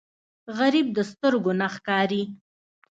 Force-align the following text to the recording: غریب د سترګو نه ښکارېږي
غریب 0.57 0.87
د 0.97 0.99
سترګو 1.11 1.51
نه 1.59 1.67
ښکارېږي 1.75 2.25